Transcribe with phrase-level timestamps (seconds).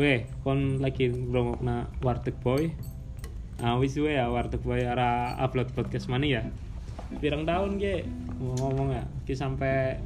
[0.00, 2.72] Weh, kon lagi ngrungokna Warteg Boy.
[3.60, 6.42] Ah wis we ya Warteg Boy ara upload podcast mana ya?
[7.20, 8.08] Pirang tahun ge
[8.40, 9.04] ngomong ya.
[9.28, 10.00] Ki sampai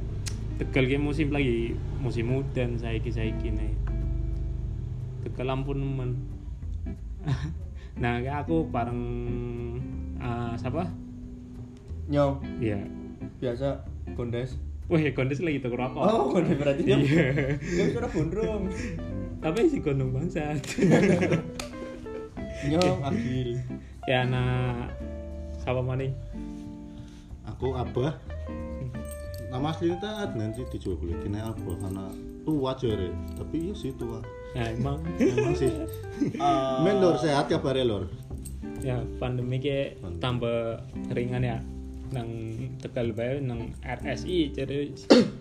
[0.59, 3.71] Tegal ge musim lagi musim udan saiki saiki nih.
[5.23, 6.11] Tegal ampun nemen.
[8.03, 8.99] nah, aku bareng
[10.19, 10.91] ah, siapa?
[12.11, 12.83] Nyong, Iya.
[13.39, 13.87] biasa
[14.19, 14.59] kondes.
[14.91, 16.03] Wih, kondes lagi tuker rokok.
[16.03, 16.99] Oh, kondes berarti nyong.
[16.99, 17.27] Iya.
[17.63, 18.63] Nyong sudah gondrong.
[19.45, 20.57] Tapi si gondong bangsat.
[22.65, 23.61] Nyong agil.
[24.09, 24.89] ya nah
[25.61, 26.17] siapa maning?
[27.53, 28.17] Aku Abah.
[29.53, 32.09] Nama aslinya tak nanti dijual kulit ini Abah karena
[32.41, 33.13] tua jare.
[33.37, 34.17] Tapi iya sih tua.
[34.57, 35.69] Ya emang Emang sih.
[36.41, 38.09] Ah, Men lor sehat kabare lor.
[38.85, 40.77] ya pandemi ke tambah
[41.09, 41.57] ringan ya
[42.13, 42.29] nang
[42.77, 44.93] tegal bae nang RSI jadi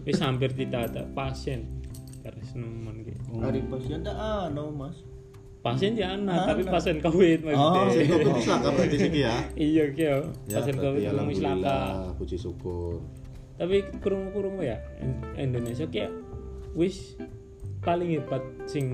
[0.09, 1.69] wis hampir tidak ada pasien
[2.25, 4.97] terus nemen gitu Hari pasien tak anu, Mas.
[5.61, 9.35] pasien ya anak tapi pasien covid Oh, maksudnya Sing kok bisa berarti sih ya.
[9.57, 11.41] iya kyo Ya, pasien covid itu wis
[12.15, 13.01] puji syukur.
[13.57, 16.13] tapi kurung kurung ya In- Indonesia kayak
[16.73, 17.17] wis
[17.81, 18.93] paling hebat sing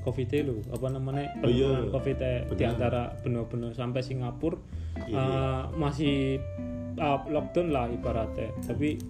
[0.00, 1.32] covid lu apa namanya?
[1.40, 1.72] Oh, iya.
[1.72, 2.18] penurunan covid
[2.50, 4.60] di antara benua-benua sampai Singapura
[5.00, 5.16] Iya.
[5.16, 6.36] eh, masih
[6.96, 8.52] uh, lockdown lah ibaratnya.
[8.60, 9.00] Tapi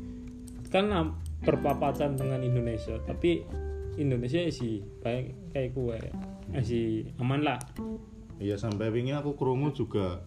[0.69, 1.11] kan uh,
[1.43, 2.95] berpapasan dengan Indonesia.
[3.03, 3.43] Tapi
[4.01, 5.99] Indonesia sih kayak kayak gue
[6.51, 7.61] masih aman lah.
[8.41, 10.25] Iya sampai wingi aku krungu juga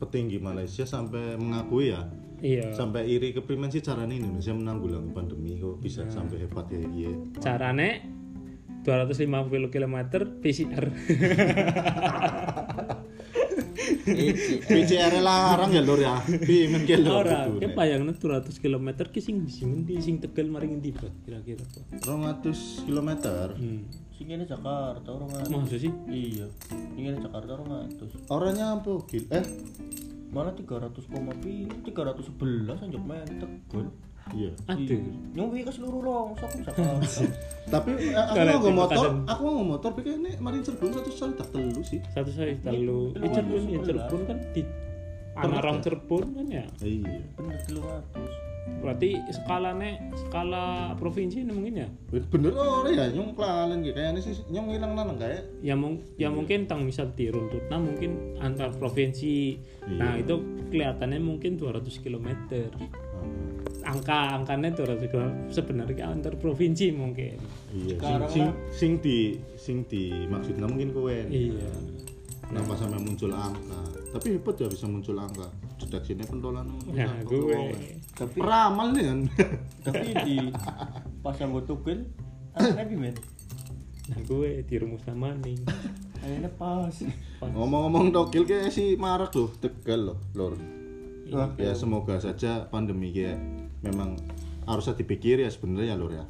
[0.00, 2.08] petinggi Malaysia sampai mengakui ya.
[2.44, 2.72] Iya.
[2.76, 6.12] Sampai iri keprimen sih caranya Indonesia menanggulangi pandemi kok bisa Nah.
[6.12, 7.12] sampai hebat ya iya.
[7.40, 7.88] Carane
[8.84, 9.96] 250 km
[10.44, 10.84] PCR
[14.70, 17.76] PCR larang ya lor ya pimen ke lor ora gitu, ke Nek.
[17.76, 21.10] bayangna 200 km ki sing sing ngendi sing tegal mari ngendi Bro?
[21.24, 21.82] kira-kira Bro?
[22.04, 23.10] 200 km
[23.58, 23.80] hmm.
[24.14, 25.90] Sing ini Jakarta orang Masa sih?
[26.06, 26.46] Iya.
[26.94, 27.90] Ini Jakarta orang
[28.30, 29.42] orangnya apa gil eh
[30.30, 33.90] Mana 300 koma pi 311 anjok main tegal.
[34.32, 34.50] Iya.
[35.36, 37.04] Nyong wi ke seluruh Jakarta.
[37.74, 41.32] tapi eh, aku mau di motor aku mau motor tapi kayaknya marin Cirebon satu kali
[41.36, 43.78] tak telu sih Satu saya terlalu Ini eh, Cirebon ya.
[43.84, 44.62] Cirebon kan di
[45.34, 45.96] anak orang kan?
[46.30, 46.64] Kan ya.
[46.80, 48.54] iya Bener 300.
[48.80, 51.88] Berarti skalanya skala provinsi ini mungkin ya.
[52.32, 56.32] bener oh ya nyong kelalen gitu kayaknya sih nyong hilang lanang kayak Ya, mung ya
[56.32, 59.60] mungkin tang misal diruntut nah mungkin antar provinsi.
[59.84, 60.24] Nah, Iya.
[60.24, 60.34] itu
[60.72, 62.28] kelihatannya mungkin 200 km.
[63.84, 67.36] Angka angkanya 200 km sebenarnya antar provinsi mungkin.
[67.70, 68.54] iya sing, Sekarang sing, lah.
[68.72, 69.18] sing di
[69.60, 71.12] sing di maksudnya mungkin kowe.
[71.12, 71.68] Iya.
[72.44, 73.80] kenapa sampai muncul angka?
[74.14, 75.48] Tapi hebat ya bisa muncul angka.
[75.80, 77.60] Deteksinya pentolan Nah, gue
[78.14, 79.20] Tapi ramal nih kan?
[79.84, 80.36] Tapi di
[81.24, 82.04] pas yang gue tugel
[82.54, 83.16] anaknya
[84.04, 85.56] nah gue di rumus sama nih.
[86.20, 86.92] Akhirnya pas.
[87.40, 90.54] ngomong-ngomong tokil kayak si marak loh tegal loh lor.
[91.32, 93.40] Wah, ya semoga saja pandemi kayak
[93.84, 94.16] memang
[94.64, 96.24] harusnya dipikir ya sebenarnya ya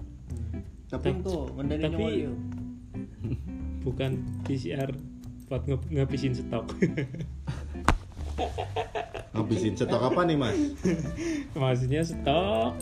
[0.90, 2.32] Tapi kok ngendani Tapi- nyawa dia.
[3.84, 4.10] Bukan
[4.42, 4.90] PCR
[5.44, 6.66] buat nge- ngabisin stok.
[9.34, 10.56] ngabisin stok apa nih mas
[11.58, 12.72] Maksudnya stok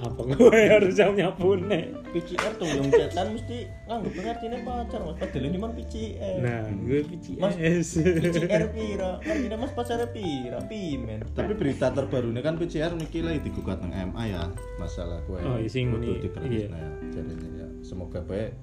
[0.00, 5.48] apa gue harus nyapu nih PCR tuh yang cetan mesti nganggep ngertine pacar mas padahal
[5.52, 6.36] cuma PCR.
[6.40, 6.98] nah gue
[7.36, 7.88] Mas, PCS
[8.24, 9.10] PCR pira?
[9.20, 10.58] Ngertine mas pacar pira?
[10.64, 11.20] Pimen.
[11.36, 14.42] tapi berita terbaru ini kan PCR niki lagi digugat nang MA ya
[14.80, 16.66] masalah kue Oh, sing kudu ini, iya.
[16.72, 16.90] nah ya
[17.20, 18.56] jadinya ya semoga baik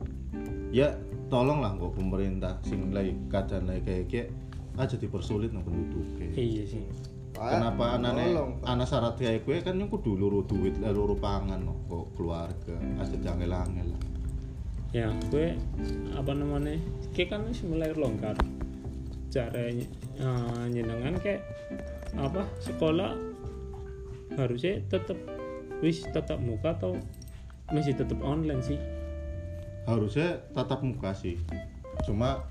[0.74, 0.98] ya
[1.30, 4.28] tolong lah kok pemerintah sing lagi keadaan lagi kayak kayak
[4.78, 6.06] aja dipersulit nang penduduk
[6.38, 6.84] iya sih
[7.38, 8.68] kenapa anaknya tolong, Pak.
[8.68, 11.74] anak syarat kayak gue kan yang kudu luru duit luru pangan no.
[11.86, 13.88] kok keluarga aja jangan angel.
[13.94, 14.02] Lah
[14.96, 15.56] ya gue
[16.16, 16.80] apa namanya?
[17.12, 18.36] Kayak kan wis mulai longgar.
[19.28, 19.86] Caranya
[20.18, 21.44] eh, nyenengan kayak
[22.16, 22.48] apa?
[22.64, 23.14] Sekolah
[24.40, 25.18] harusnya tetap
[25.84, 26.96] wis tetap muka atau
[27.70, 28.80] masih tetap online sih?
[29.84, 31.36] Harusnya tatap muka sih.
[32.08, 32.48] Cuma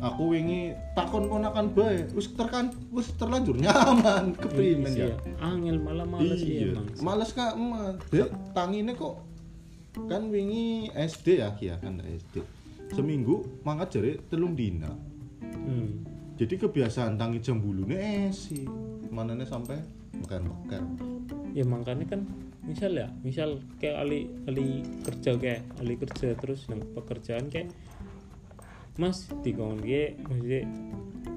[0.00, 4.32] aku wingi takon ponakan bae wis terkan wis terlanjur nyaman.
[4.36, 5.16] Keprimen Iya, ya.
[5.44, 6.72] Angel malah males iya.
[7.04, 8.00] males kak emak.
[8.08, 9.20] Dek tangine kok
[10.08, 11.52] kan wingi SD ya?
[11.60, 12.40] Ya kan SD
[12.90, 14.90] seminggu mangkat jari telung dina.
[15.40, 16.04] Hmm.
[16.40, 18.00] jadi kebiasaan tangi jam bulune
[18.32, 18.64] esi
[19.12, 19.76] manane sampai
[20.24, 20.82] makan makan
[21.52, 22.24] ya makanya kan
[22.64, 27.68] misal ya misal kayak ali ali kerja kayak ali kerja terus yang pekerjaan kayak
[29.00, 30.68] mas di kawan ke maksudnya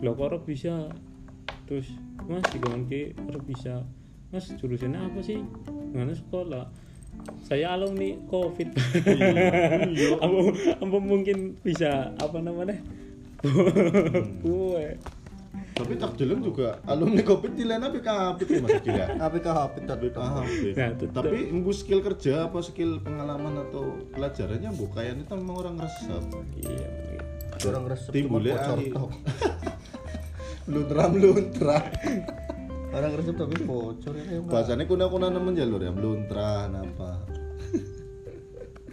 [0.04, 0.92] lo kok bisa?
[1.64, 1.88] Terus
[2.28, 3.88] mas di kawan ke orang bisa.
[4.36, 5.40] Mas jurusannya apa sih?
[5.96, 6.68] Nggak sekolah.
[7.48, 8.76] Saya alumni covid.
[9.08, 10.20] Iya.
[10.28, 10.38] apa,
[10.76, 12.84] apa mungkin bisa apa namanya?
[14.44, 15.00] Gue
[15.74, 18.78] Tapi tak jeleng juga alumni Covid di lain BKP ya Mas?
[18.86, 19.06] Gila.
[19.26, 20.74] APK HP tapi BKP.
[20.78, 21.10] Nah.
[21.18, 26.24] Tapi embu skill kerja apa skill pengalaman atau pelajarannya bukan itu memang orang resep.
[26.62, 27.23] iya
[27.64, 28.80] orang resep Timbulnya bocor.
[30.66, 31.78] Luntra luntra.
[32.90, 34.40] Orang resep tapi bocor ya.
[34.42, 37.12] Bahasanya kuna-kuna nemen jalur ya, meluntra apa.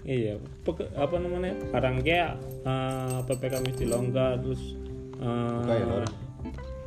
[0.01, 0.35] iya
[0.65, 2.31] Peke- apa namanya barang kayak
[2.65, 4.75] eh, ppkm dilonggar terus
[5.15, 6.05] eh, Buka ya, Lor.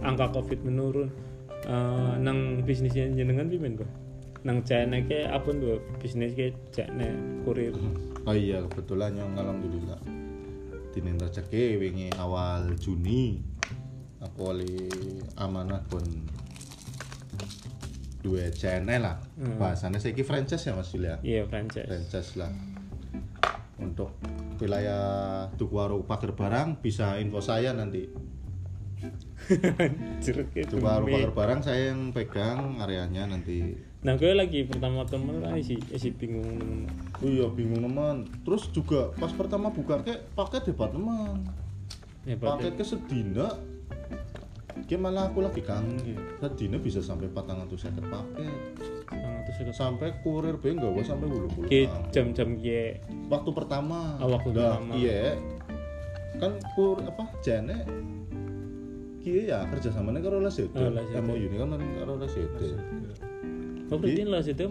[0.01, 1.09] angka covid menurun
[1.63, 3.87] Eh, nang bisnisnya jenengan pimen kok
[4.43, 7.15] nang jane ke apa tuh bisnis ke jane
[7.47, 7.71] kurir
[8.27, 9.95] Oh iya, kebetulan yang alhamdulillah
[10.93, 13.41] dinin rezeki wingi awal Juni.
[14.21, 14.87] Aku oleh
[15.35, 16.05] amanah pun
[18.23, 19.17] dua channel lah.
[19.35, 19.59] Hmm.
[19.59, 21.19] bahasannya saya franchise ya Mas Julia?
[21.25, 22.53] Iya franchise franchise lah.
[23.81, 24.15] Untuk
[24.61, 28.07] wilayah tuku warung pagar barang bisa info saya nanti.
[30.79, 35.79] Warung pagar barang saya yang pegang areanya nanti nah gue lagi pertama temen lah sih
[35.79, 36.85] si bingung
[37.23, 41.47] oh iya bingung teman terus juga pas pertama buka kayak paket debat teman
[42.27, 43.47] ya paket ke sedina
[44.83, 46.17] Kayak malah aku lagi kangen ya.
[46.41, 48.57] Sedina bisa sampai 400 seket paket.
[49.69, 51.69] Sampai kurir be nggak gua sampai bulu bulu
[52.09, 52.97] jam-jam ye
[53.29, 54.17] Waktu pertama.
[54.17, 54.93] Oh, waktu Nah, pertama.
[54.97, 55.37] Iya.
[56.41, 57.85] Kan kur apa jane
[59.23, 60.89] Kia ya kerja sama karo Lasete Oh.
[61.21, 62.75] MOU ini kan karo Lasete
[63.91, 64.63] oh berarti lah situ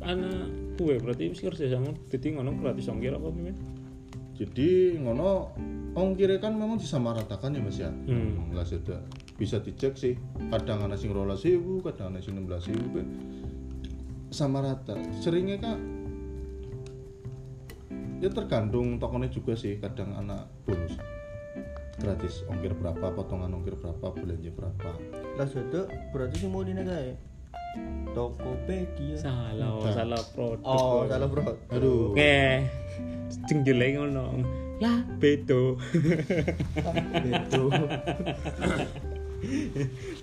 [0.00, 3.56] anak kue berarti bisa kerja sama jadi ngono gratis ongkir apa pimen
[4.34, 5.54] Jadi ngono
[5.94, 7.86] ongkirnya kan memang disamaratakan ya mas ya?
[7.86, 8.50] Hmm.
[8.50, 8.98] Lasete
[9.38, 10.18] Bisa dicek sih
[10.50, 12.98] Kadang ada sing rolas ribu Kadang ada sing 16 ribu
[14.34, 15.78] Sama rata Seringnya kak
[18.18, 20.98] Ya tergantung tokonya juga sih Kadang anak bonus.
[22.02, 24.90] Gratis ongkir berapa Potongan ongkir berapa Belanja berapa.
[25.38, 27.14] Lah sudah berarti sih mau dinaga ya.
[28.14, 29.18] Tokopedia.
[29.18, 30.62] salah oh, salah produk.
[30.62, 31.42] Oh, salah bro.
[31.74, 32.14] Aduh.
[32.14, 32.62] Eh
[33.50, 34.24] jenggele ngono.
[34.82, 35.78] Lah beto
[37.22, 37.64] Itu.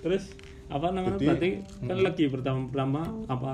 [0.02, 0.24] terus
[0.72, 1.20] apa namanya?
[1.20, 1.50] Jadi- berarti
[1.84, 3.52] kan lagi pertama-pertama apa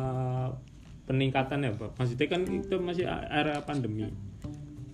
[1.09, 1.97] peningkatan ya Pak?
[1.97, 4.06] maksudnya kan itu masih era pandemi.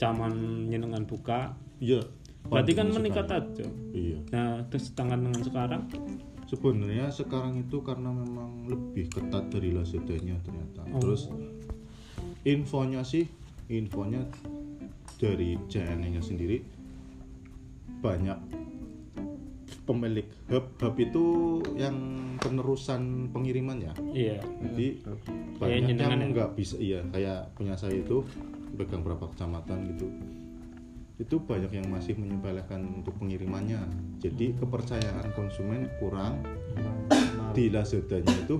[0.00, 1.54] Zaman nyenengan buka.
[1.78, 2.02] Iya.
[2.44, 3.66] Berarti kan meningkat aja.
[3.92, 4.18] Iya.
[4.32, 5.82] Nah terus tangan dengan sekarang
[6.54, 10.86] Sebenarnya sekarang itu karena memang lebih ketat dari lasetanya ternyata.
[10.94, 11.02] Oh.
[11.02, 11.26] Terus
[12.46, 13.26] infonya sih,
[13.66, 14.22] infonya
[15.18, 16.62] dari JNE-nya sendiri
[17.98, 18.38] banyak
[19.84, 21.24] pemilik hub hub itu
[21.76, 21.96] yang
[22.40, 23.92] penerusan pengiriman ya.
[24.12, 25.00] iya Jadi
[25.60, 26.26] Kayak banyak yang ya?
[26.32, 28.24] nggak bisa iya kayak punya saya itu
[28.74, 30.06] pegang berapa kecamatan gitu
[31.14, 33.78] itu banyak yang masih menyepelekan untuk pengirimannya.
[34.18, 36.42] Jadi kepercayaan konsumen kurang.
[37.54, 38.58] Di lasetanya itu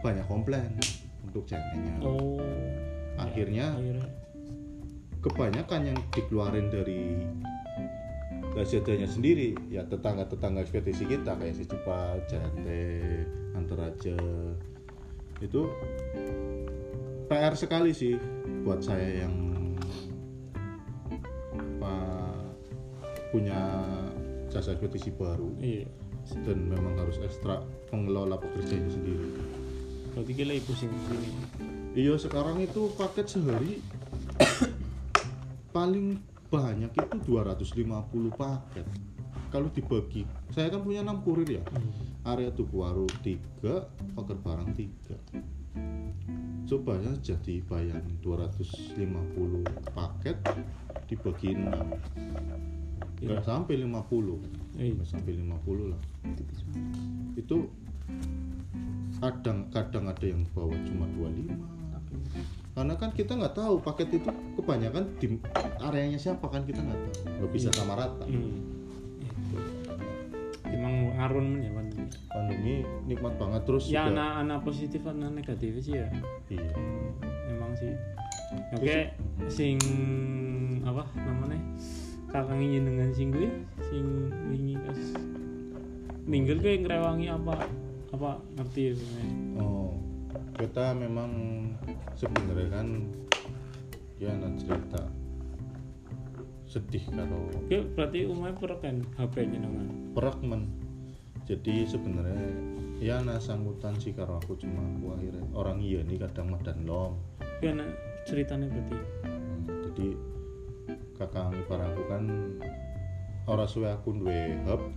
[0.00, 0.72] banyak komplain
[1.28, 2.00] untuk channelnya.
[2.00, 2.40] Oh.
[3.20, 4.08] Akhirnya akhirnya.
[5.18, 7.26] kebanyakan yang dikeluarin dari
[8.54, 13.26] lasetanya sendiri ya tetangga-tetangga ekspedisi kita kayak si Cepat, Jate,
[13.58, 14.14] Antaraja
[15.42, 15.60] itu
[17.26, 18.14] PR sekali sih
[18.62, 19.47] buat saya yang
[23.28, 23.58] punya
[24.48, 25.88] jasa ekspedisi baru iya
[26.44, 29.26] dan memang harus ekstra mengelola pekerjaannya sendiri.
[30.12, 31.30] berarti lagi pusing sini
[31.96, 33.80] Iya sekarang itu paket sehari
[35.76, 38.86] paling banyak itu 250 paket.
[39.48, 41.64] Kalau dibagi, saya kan punya 6 kurir ya.
[42.28, 46.68] Area Tukuwaru 3, pagar barang 3.
[46.68, 49.64] Coba ya jadi bayangin 250
[49.96, 50.36] paket
[51.08, 52.67] dibagi 6.
[53.18, 54.78] Enggak sampai 50.
[54.78, 54.92] Iya.
[54.94, 56.00] Nggak sampai 50 lah.
[57.34, 57.56] Itu
[59.18, 61.78] kadang-kadang ada yang bawa cuma 25
[62.78, 65.34] karena kan kita nggak tahu paket itu kebanyakan di
[65.82, 67.14] areanya siapa kan kita nggak tahu.
[67.42, 68.22] Nggak bisa sama rata.
[68.22, 68.78] Hmm.
[70.68, 72.06] emang ngarun ya pandemi.
[72.30, 72.74] Pandemi
[73.10, 73.66] nikmat banget.
[73.66, 76.06] Terus ya anak-anak positif anak negatif sih ya.
[76.54, 76.70] Iya.
[77.50, 77.98] Emang sih.
[78.78, 79.10] Oke
[79.50, 79.82] sing
[80.86, 81.58] apa namanya
[82.28, 83.48] kakang ingin dengan sing gue
[83.88, 84.04] sing
[84.52, 85.16] wingi kas.
[86.28, 87.64] Minggu gue ngerewangi apa
[88.12, 89.34] apa ngerti ya sebenarnya?
[89.64, 89.92] Oh
[90.58, 91.30] kita memang
[92.18, 92.86] sebenarnya kan
[94.18, 95.02] ya ada cerita.
[96.68, 100.68] Sedih kalau ya berarti umumnya perken HP nya dengan perak men.
[101.48, 102.44] Jadi sebenarnya
[102.98, 107.16] ya nah sanggutan sih karo aku cuma aku akhirnya orang iya nih kadang madan lom.
[107.62, 107.88] Ya nah,
[108.26, 108.96] ceritanya berarti?
[109.24, 109.58] Hmm,
[109.88, 110.06] jadi
[111.18, 112.22] kakak ipar aku kan
[113.50, 114.94] ora suwe aku duwe hub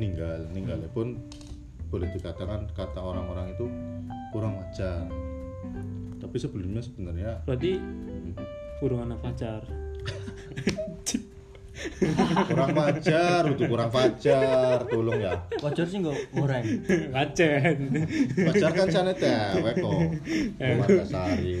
[0.00, 1.20] ninggal ninggalnya pun
[1.92, 3.68] boleh dikatakan kata orang-orang itu
[4.32, 5.04] kurang wajar.
[6.16, 7.76] Tapi sebelumnya sebenarnya berarti
[8.80, 9.60] burung anak pacar.
[12.48, 15.34] Kurang wajar itu kurang wajar tolong ya.
[15.60, 16.64] Wajar sih nggak goreng
[17.12, 17.78] Kacen.
[18.48, 20.00] wajar kan sana tewek kok.
[21.10, 21.54] Sari.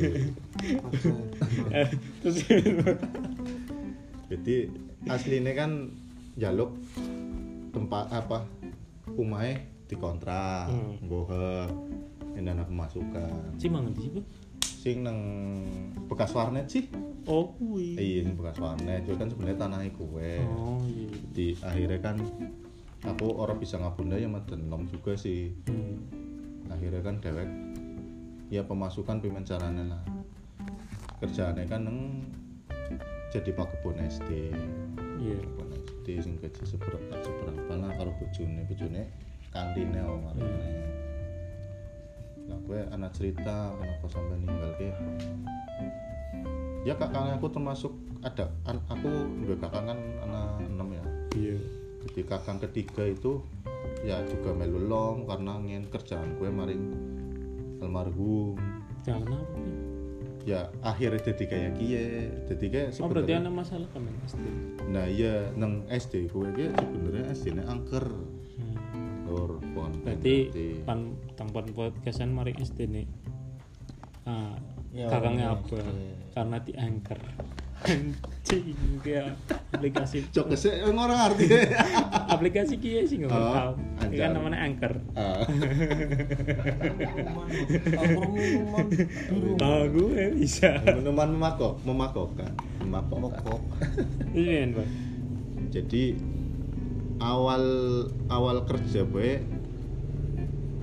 [1.74, 1.88] Eh,
[2.22, 2.36] terus
[4.32, 4.72] jadi
[5.12, 5.92] aslinya kan
[6.40, 6.72] jaluk
[7.76, 8.48] tempat apa
[9.12, 9.60] umai
[9.92, 10.96] dikontrak Hmm.
[11.04, 11.68] bohe
[12.32, 13.60] ini anak pemasukan.
[13.60, 14.08] Sih mangan di
[14.64, 15.20] sing nang
[16.08, 16.88] bekas warnet sih.
[17.28, 19.04] Oh kui iya ini bekas warnet.
[19.04, 21.12] Itu kan sebenarnya tanahnya kue oh iya.
[21.36, 22.16] Di akhirnya kan
[23.04, 25.52] aku orang bisa ngabunda ya maden nom juga sih.
[25.68, 26.08] Hmm.
[26.72, 27.48] akhirnya kan dewek
[28.48, 30.02] ya pemasukan pimen caranya lah.
[31.20, 32.00] Kerjaannya kan neng
[33.32, 34.52] jadi pak kebun SD
[35.24, 35.36] iya.
[35.40, 38.62] Kebun SD sing gaji seberapa seberapa lah kalau bojone.
[38.68, 39.02] Bojone
[39.52, 40.92] kantine om marine
[42.48, 44.90] lah gue anak cerita kenapa sampai ninggal ke
[46.82, 47.94] ya kakaknya aku termasuk
[48.26, 51.04] ada an- aku dua kakak kan anak enam ya.
[51.38, 51.58] Iya.
[52.02, 53.38] Jadi kakak ketiga itu
[54.02, 56.84] ya juga melu lom karena ngin kerjaan gue maring
[57.78, 58.58] almarhum.
[59.06, 59.81] Jangan apa nih
[60.42, 62.04] ya akhirnya jadi kayak kie
[62.50, 64.42] jadi kayak oh berarti sebenarnya ada masalah kan men pasti
[64.90, 68.06] nah iya neng SD gue ki sebenarnya SD nya angker.
[68.52, 69.24] Hmm.
[69.24, 70.36] lor pon berarti
[70.82, 73.06] pan tampan podcastan mari SD nih
[74.26, 74.54] ah
[74.92, 76.12] Ya, kakaknya apa SD.
[76.36, 77.16] karena di anchor
[77.86, 79.38] anjing kayak
[79.72, 80.28] aplikasi.
[80.30, 81.46] Cok kesek orang arti
[82.34, 83.72] aplikasi kia sih nggak Oh, tahu.
[84.10, 85.42] Ini kan namanya biru oh.
[89.92, 90.82] Gue bisa.
[90.84, 92.52] Minuman memakok memakokkan
[92.92, 93.60] mokok
[94.36, 94.88] iya Pak.
[95.72, 96.12] jadi
[97.22, 97.64] awal
[98.28, 99.40] awal kerja gue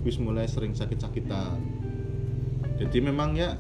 [0.02, 1.60] wis mulai sering sakit-sakitan.
[2.80, 3.60] Jadi memang ya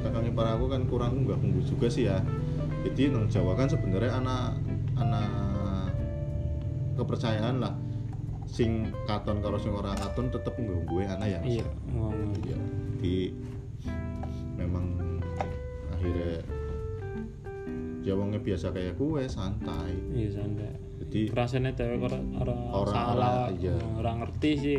[0.00, 2.18] kakaknya para aku kan kurang nggak unggul juga sih ya.
[2.80, 4.56] Jadi nang Jawa kan sebenarnya anak
[4.96, 5.28] anak
[6.94, 7.74] kepercayaan lah.
[8.44, 11.48] Sing katon karo sing ora katon tetep nggak gue anak ya Mas?
[11.54, 12.58] iya ngomong iya
[12.98, 13.30] di
[14.56, 14.84] memang
[15.90, 16.42] akhirnya
[18.00, 19.92] Jawangnya biasa kayak gue santai.
[20.10, 20.72] Iya santai.
[21.04, 23.12] Jadi rasanya tewek orang orang Orang- salah.
[23.46, 23.76] orang, iya.
[23.94, 24.78] orang ngerti sih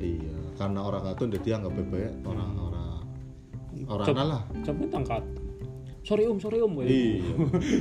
[0.00, 2.48] iya karena orang katon jadi anggap bebek orang
[3.88, 5.24] orang lah coba tangkat.
[6.02, 6.74] Sorry om sorry om.
[6.82, 7.22] Iya.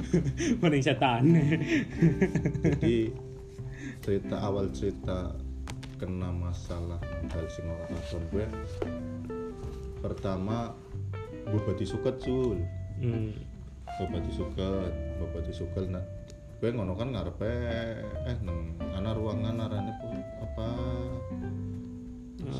[0.62, 1.24] Mending setan
[2.62, 3.14] jadi
[4.02, 5.34] cerita awal cerita
[6.02, 6.98] kena masalah
[7.30, 8.46] ora katon gue
[10.02, 10.74] pertama
[11.46, 12.58] gue bati suket sul.
[13.02, 13.34] Hmm.
[13.98, 16.06] gue bati suket gue bati suket nah
[16.62, 17.54] gue ngono kan ngarepe
[18.30, 19.91] eh nang ana ruangan arane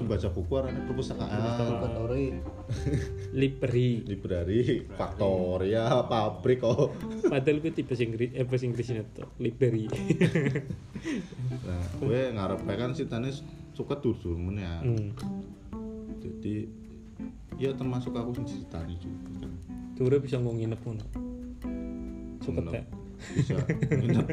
[0.02, 2.26] sembaca buku arane perpustakaan bukan ori
[3.40, 4.04] library.
[4.04, 6.98] Library faktoria pabrik kok.
[7.30, 9.88] Padahal gue tipe Inggris eh bahasa Inggrisnya tuh library.
[11.66, 13.34] Nah gue ngarepe kan sih tani
[13.74, 14.86] suka tutur men ya.
[14.86, 15.10] Hmm.
[16.22, 16.70] jadi
[17.58, 19.30] ya termasuk aku sing ceritani juga.
[19.42, 19.54] Kan
[19.98, 21.06] Dure bisa ngomong nginep ngono.
[22.42, 23.01] Suket Nginep.
[23.36, 23.56] Bisa.
[24.02, 24.28] Nginep.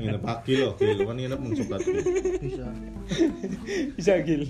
[0.00, 0.98] Nginep pagi loh gil.
[1.06, 2.02] Kan nginep mung sukat Gil.
[2.42, 2.66] bisa.
[3.94, 4.42] Bisa gil.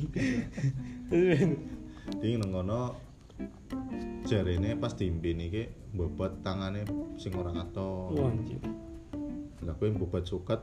[2.19, 2.81] Jadi nang ngono
[4.29, 6.85] jarene pas diimpin iki bobot tangane
[7.17, 8.61] sing ora Wah, katon anjir
[9.65, 10.61] lah bobot suket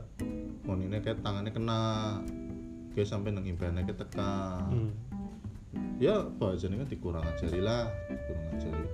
[0.66, 1.82] monine kayak tangannya kena.
[2.96, 4.92] Kayak sampai nang impene kayak tekan hmm.
[6.00, 8.86] ya bahasanya kan dikurang ajari lah dikurang ajari.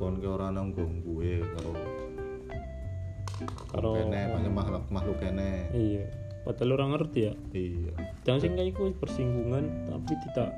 [0.00, 1.72] Kon ke orang nang gue karo
[3.70, 5.68] Karo- kene makhluk makhluk kene.
[5.74, 7.32] Iya padahal orang ngerti ya.
[7.56, 7.92] Iya.
[8.28, 10.50] Jangan sih kayak gue persinggungan tapi tidak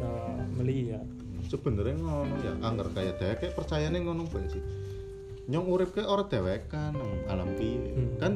[0.00, 1.06] tidak melihat.
[1.52, 4.64] Sebenarnya ngono ya anggar kayak dewek kayak percayane ngono bae sih.
[5.52, 6.96] Nyong urip ke orang dewek kan
[7.28, 7.92] alam piye.
[7.92, 8.16] Hmm.
[8.16, 8.32] kan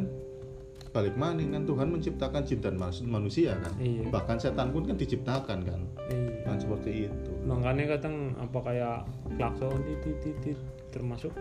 [0.97, 1.69] balik maning kan.
[1.69, 3.73] Tuhan menciptakan jin dan manusia kan.
[3.76, 4.09] Iya.
[4.09, 5.81] bahkan setan pun kan diciptakan kan.
[6.09, 6.41] Iya.
[6.49, 7.31] Kan seperti itu.
[7.45, 8.99] Makanya kadang apa kayak
[9.37, 11.37] klakson titit titit termasuk.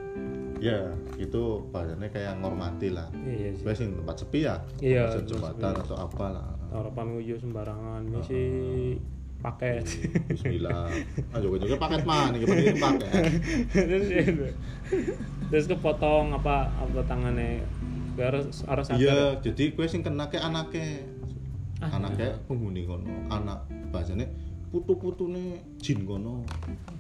[0.60, 3.08] Ya itu bahasanya kayak ngormati lah.
[3.24, 3.64] Iya sih.
[3.64, 4.56] Biasanya tempat sepi ya.
[4.84, 5.84] Iya, Tempat jembatan sepi.
[5.88, 8.44] atau apalah orang pamuju sembarangan misi
[9.40, 9.86] paket.
[10.28, 10.90] Bismillah.
[11.32, 13.12] Ah juga juga paket mana ini paket.
[13.72, 14.08] Terus
[15.46, 17.62] terus kepotong apa apa tangannya
[18.16, 21.04] harus iya jadi gue sing kena ke anaknya
[21.84, 24.28] anaknya penghuni kono anak bahasanya
[24.76, 26.44] putu-putune jin kono.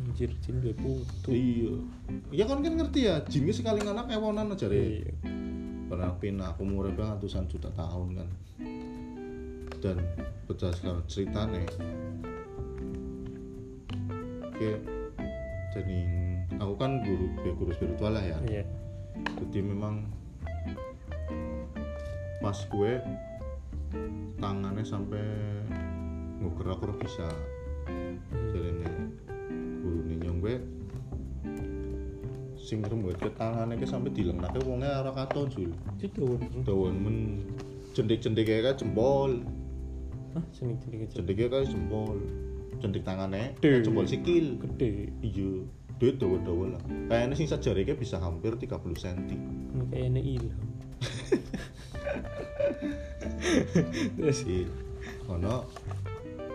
[0.07, 1.35] Anjir jin duwe putu.
[1.35, 1.75] Iya.
[2.31, 5.03] Iya kan kan ngerti ya jin sekali anak ewonan aja re.
[5.03, 5.11] Iya.
[5.91, 8.29] Pernah pindah aku umurnya bang ratusan juta tahun kan.
[9.83, 9.99] Dan
[10.47, 11.61] berdasarkan ceritanya
[14.45, 14.71] oke
[15.75, 15.99] jadi
[16.63, 18.39] aku kan guru ya guru spiritual lah ya.
[18.47, 18.63] Iya.
[19.35, 20.07] Jadi memang
[22.45, 23.01] pas gue
[24.37, 25.25] tangannya sampai
[26.45, 27.25] ngegerak ora bisa.
[28.53, 28.85] Jadi ini
[29.81, 30.55] guru nyong gue
[32.61, 37.17] sing ke tangannya ke sampai dilengkake wongnya ora katon sul itu dawan men.
[37.97, 39.41] Cendik-cendik kayak jempol.
[40.37, 42.21] Ah sini kecil cendik kayak jempol.
[42.77, 44.61] Tangannya kayak jempol sikil.
[44.61, 45.09] Gede.
[45.25, 45.65] Iya.
[45.97, 46.81] Duit dawa-dawa lah.
[47.09, 49.55] Kayaknya sing sajari bisa hampir 30 cm
[49.95, 50.59] kayaknya ilham
[54.17, 54.69] terus Iya.
[55.29, 55.65] Ono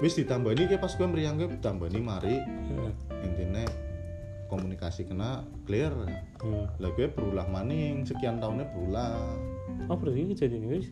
[0.00, 2.36] wis ditambani kayak pas gue meriang gue ditambani mari.
[2.70, 2.90] Ya.
[3.20, 3.64] intinya
[4.48, 5.92] komunikasi kena clear.
[6.40, 6.66] Hmm.
[6.80, 9.36] lah gue berulah maning sekian tahunnya berulah.
[9.86, 10.88] Oh berarti kejadian ini wis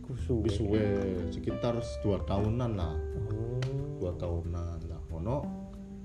[0.54, 0.84] suwe.
[1.32, 1.74] Sekitar
[2.04, 2.94] dua tahunan lah.
[3.32, 3.58] Oh.
[3.98, 5.00] Dua tahunan lah.
[5.18, 5.36] Ono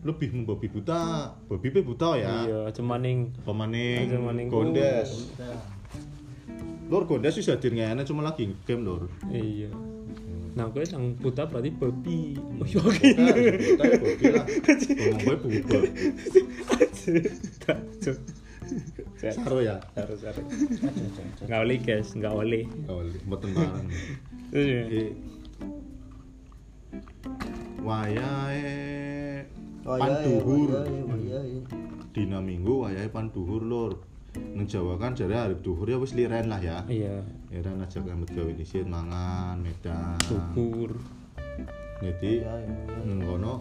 [0.04, 2.32] lebih membabi buta babi pe buta ya.
[2.48, 5.32] Iya cemaning pemaning Aja maning gondes.
[6.88, 9.72] Lor gondes wis hadir ngene cuma lagi game lor iya
[10.54, 12.38] nah gue yang buta berarti babi.
[12.62, 13.14] Oh iya Bukan,
[13.58, 14.46] buta ya babi lah.
[14.46, 15.36] Ngomong gue
[17.66, 18.16] Kacau.
[19.24, 20.46] Saro ya harus harus
[21.48, 23.88] nggak boleh guys nggak boleh Kawal, mboten bareng.
[24.52, 24.84] Terus ya?
[24.84, 25.06] Iki
[27.84, 29.44] wayahe
[29.84, 30.70] iya, panduhur.
[30.72, 31.62] iya, iya, iya, iya.
[32.16, 33.94] dina minggu wayahe panduhur lur
[34.34, 37.22] nang Jawa kan jare hari duhur ya wis liren lah ya iya
[37.54, 40.98] liren aja kan gawe disit mangan medan syukur
[42.02, 43.02] jadi Iya, iya, iya.
[43.08, 43.54] nang kono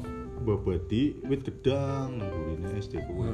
[0.42, 3.30] babadi wit gedang nang burine SD kuwe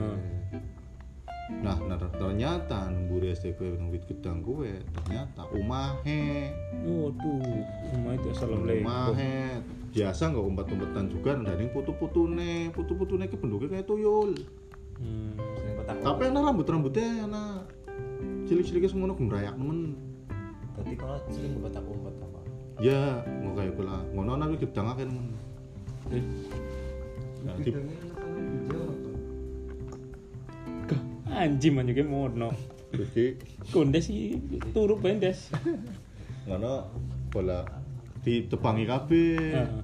[1.49, 1.65] Hmm.
[1.65, 1.81] nah
[2.13, 6.53] ternyata nang buri SD kuwe nang wit gedang kuwe ternyata umahe
[6.85, 7.41] waduh
[7.89, 9.63] rumah itu assalamualaikum Mahet.
[9.89, 14.37] Biasa nggak umpet-umpetan juga dari putu-putune, putu-putune ke bentuknya kayak tuyul.
[15.01, 15.31] Hmm.
[15.89, 17.73] Tapi anak rambut-rambutnya anak
[18.45, 19.97] cilik-ciliknya semua nunggu merayak nemen.
[20.77, 22.41] Tadi kalau sering petak umpet apa?
[22.79, 24.05] Ya, mau kayak pula.
[24.15, 25.35] Ngono anak nemen.
[26.13, 26.25] Eh,
[27.39, 27.71] Nah, di,
[30.91, 32.51] Kah, anjing man juga mono
[32.91, 33.39] jadi
[33.71, 34.41] kondes sih
[34.75, 35.53] turu bendes
[36.51, 36.89] ngono
[37.31, 37.63] bola
[38.25, 39.37] ditebangi kabeh.
[39.55, 39.83] Heeh.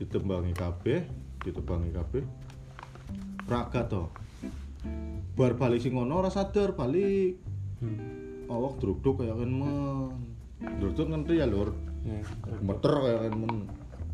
[0.00, 0.98] Ditebangi kabeh,
[1.46, 2.22] ditebangi kabeh.
[3.46, 4.10] Praga to.
[5.32, 7.40] Bar balik sing ngono ora sadar balik.
[7.80, 8.52] hmm.
[8.52, 10.12] awak druk-druk kayak kan men.
[10.78, 11.72] Druk ngerti ya lur.
[12.04, 12.20] Ya.
[12.60, 13.54] meter kayak kan men.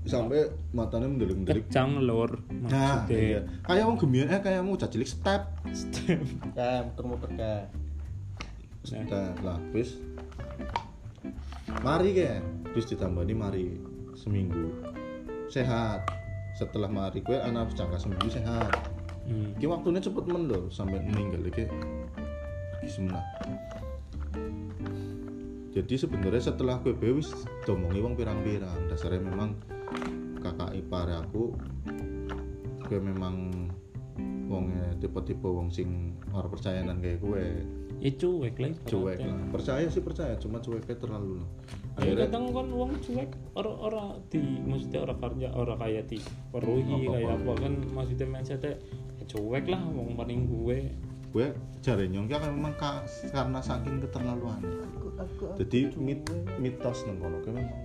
[0.08, 3.44] Sampai matanya mendelik-mendelik kecang lor nah iya.
[3.60, 5.52] Kayak mau gemian eh kayak mau cacilik step.
[5.74, 6.22] Step.
[6.56, 7.64] Kayak muter-muter kayak.
[8.86, 9.36] step.
[9.44, 10.00] Lah wis
[11.84, 12.40] mari kan
[12.72, 13.66] terus ditambani mari
[14.16, 14.80] seminggu.
[15.52, 16.08] Sehat.
[16.56, 18.87] Setelah mari kue anak jangka seminggu sehat
[19.28, 19.60] hmm.
[19.60, 21.68] Ki waktunya cepet men lho sampai meninggal iki
[22.88, 23.20] semena.
[25.76, 27.30] Jadi sebenarnya setelah gue wis
[27.62, 29.54] domongi wong pirang-pirang, dasarnya memang
[30.42, 31.54] kakak ipar aku
[32.88, 33.68] gue memang
[34.48, 37.42] wongnya tipe-tipe wong sing ora percayaan kayak gue
[38.00, 39.38] ya cuek lah cuek lah.
[39.52, 41.48] Percaya sih percaya cuma cueknya terlalu lah.
[41.98, 46.18] Ya, akhirnya kadang kan uang cuek orang-orang di maksudnya orang kerja orang kayak di
[46.54, 48.76] peruhi kayak apa kan maksudnya mindsetnya ya
[49.28, 50.78] cuek lah wong paling gue.
[51.28, 51.52] Gue
[51.84, 54.64] jare nyong kan memang ka- karena saking keterlaluan.
[54.64, 55.44] Aku aku.
[55.60, 56.24] jadi mit,
[56.56, 57.84] mitos nang kono memang.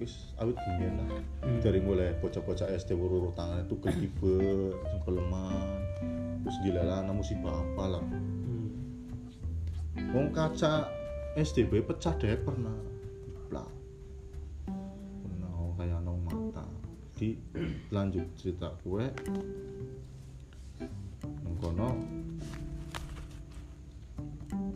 [0.00, 1.20] Wis awit biyen lah.
[1.44, 1.60] Hmm.
[1.60, 4.72] dari mulai bocah-bocah SD urut tangannya tuh tiba
[5.04, 5.84] peleman
[6.40, 8.68] terus dilalana musibah apa lah hmm.
[10.12, 10.88] wong kaca
[11.34, 12.78] SDB pecah deh pernah.
[13.50, 13.66] Lah.
[15.18, 16.62] Pernah kayak nong mata.
[17.18, 17.34] Di
[17.90, 19.10] lanjut cerita gue
[21.64, 21.96] kono.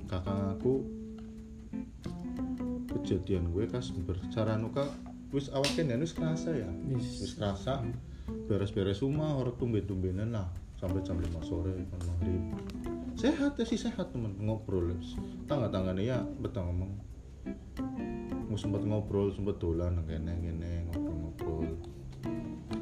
[0.09, 0.81] Kakak aku
[2.97, 4.89] kejadian gue kas bercara nuka
[5.29, 6.71] wis awaknya wis kerasa ya.
[6.89, 7.21] Yes.
[7.21, 7.85] wis kerasa
[8.49, 10.49] beres-beres rumah orang tumben-tumbenan lah
[10.81, 12.41] sampai jam 5 sore kan maghrib
[13.19, 14.39] sehat ya sih sehat temen.
[14.41, 14.97] Ngobrol
[15.51, 16.93] tangga-tangganya ya betang ngomong.
[18.49, 20.78] Mau sempet ngobrol sempet dolan kene kene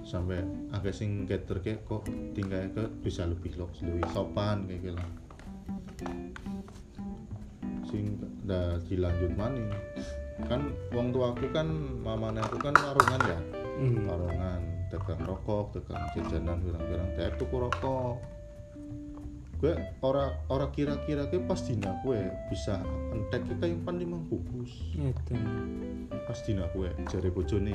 [0.06, 0.38] sampai
[0.70, 5.02] agak sing keter kayak kok tinggal ke bisa lebih lo lebih sopan kayak gitu
[7.90, 9.66] sing dah dilanjut maning
[10.46, 11.66] kan wong tuaku kan
[12.04, 13.38] mamane aku kan warungan ya?
[13.80, 14.04] Hmm.
[14.04, 14.60] warungan
[14.92, 18.20] dagang rokok dagang jajanan pirang-pirang dek tuku rokok.
[19.56, 19.72] Gue
[20.04, 22.76] ora ora kira-kira ke pas dina gue bisa
[23.16, 25.32] entek ke kayak pan limang bungkus Itu.
[26.28, 27.72] pas dina gue jari bojone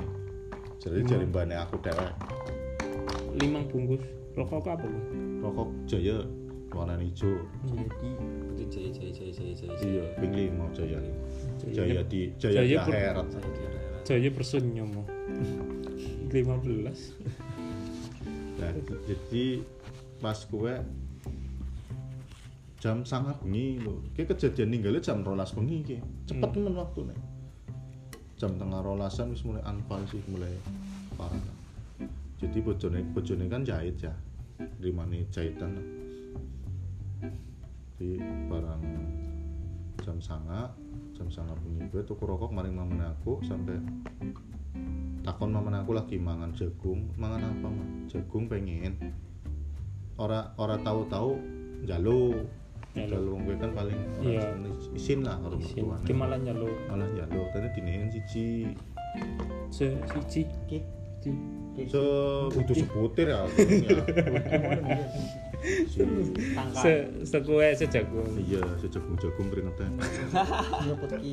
[0.82, 2.12] jari jari mbane aku dewek
[3.38, 4.02] Limang bungkus
[4.34, 4.96] rokok apa Bang?
[5.40, 6.26] rokok jaya
[6.72, 8.10] warna hijau Jadi itu
[8.68, 11.00] jaya jaya jaya jaya jaya iya ping lima jaya
[11.60, 11.74] Jaya.
[11.76, 13.80] jaya di jaya, Jaya di akhirat Jaya.
[14.02, 15.04] Jaya persun nyomo
[16.32, 16.34] 15
[18.58, 18.70] Nah,
[19.04, 19.46] jadi
[20.18, 20.74] pas kue
[22.78, 24.06] jam sangat bengi lho.
[24.14, 25.98] Kayak kejadian ninggalnya jam rolas bengi ki.
[26.26, 26.54] Cepet Hmm.
[26.56, 27.18] temen waktu nih.
[28.42, 30.50] Jam tengah rolasan wis mulai anfal sih mulai
[31.14, 31.38] parah.
[32.42, 34.18] Jadi bojone bojone kan jahit ya.
[34.82, 35.78] Rimane jahitan.
[38.02, 38.18] Di
[38.50, 38.82] barang
[40.02, 40.74] jam sanga
[41.14, 43.78] jam sanga bengi gue tuku rokok maring mamen aku sampai
[45.22, 48.98] takon mamen aku lagi mangan jagung mangan apa mah jagung pengen
[50.18, 51.38] ora ora tahu-tahu
[51.86, 52.34] jalo
[52.92, 54.52] Jalo wong gue kan paling Iya.
[54.92, 55.88] isin lah karo Isin.
[55.88, 57.68] mertuane Ki malah nyalo malah jalo tadi
[58.10, 58.46] siji
[59.70, 60.80] se siji Ki.
[61.22, 61.88] Siji.
[61.88, 62.02] se
[62.52, 64.04] udah sebutir ya ya.
[66.52, 66.76] tangka.
[66.76, 66.92] se
[67.24, 69.88] sekue sejagung iya sejagung jagung keringetnya
[70.86, 71.32] Nyopot ki.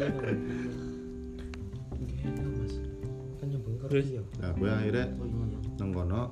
[1.99, 2.75] Gimana mas?
[3.41, 3.49] Kan
[3.89, 4.07] Terus?
[4.13, 4.23] ya.
[4.39, 5.59] nah gue akhirnya Oh iya.
[5.75, 6.23] nang kono